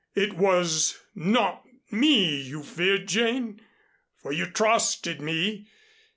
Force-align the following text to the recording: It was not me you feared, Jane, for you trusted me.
It 0.15 0.33
was 0.35 0.97
not 1.13 1.63
me 1.91 2.41
you 2.41 2.63
feared, 2.63 3.07
Jane, 3.07 3.61
for 4.17 4.33
you 4.33 4.47
trusted 4.47 5.21
me. 5.21 5.67